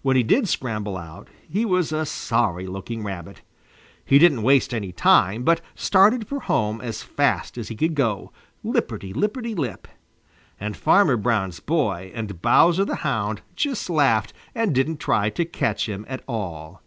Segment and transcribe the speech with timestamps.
[0.00, 3.42] When he did scramble out, he was a sorry looking Rabbit.
[4.06, 8.32] He didn't waste any time, but started for home as fast as he could go,
[8.64, 9.86] lipperty lipperty lip.
[10.58, 15.86] And Farmer Brown's boy and Bowser the Hound just laughed and didn't try to catch
[15.90, 16.80] him at all.